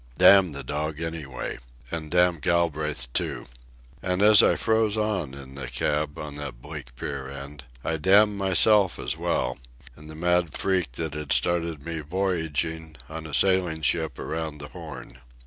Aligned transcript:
Damn 0.17 0.53
the 0.53 0.63
dog, 0.63 0.99
anyway! 0.99 1.59
And 1.91 2.09
damn 2.09 2.39
Galbraith 2.39 3.13
too! 3.13 3.45
And 4.01 4.23
as 4.23 4.41
I 4.41 4.55
froze 4.55 4.97
on 4.97 5.35
in 5.35 5.53
the 5.53 5.67
cab 5.67 6.17
on 6.17 6.37
that 6.37 6.59
bleak 6.59 6.95
pier 6.95 7.29
end, 7.29 7.65
I 7.83 7.97
damned 7.97 8.35
myself 8.35 8.97
as 8.97 9.15
well, 9.15 9.59
and 9.95 10.09
the 10.09 10.15
mad 10.15 10.53
freak 10.57 10.93
that 10.93 11.13
had 11.13 11.31
started 11.31 11.85
me 11.85 11.99
voyaging 11.99 12.95
on 13.09 13.27
a 13.27 13.33
sailing 13.35 13.83
ship 13.83 14.17
around 14.17 14.57
the 14.57 14.69
Horn. 14.69 15.19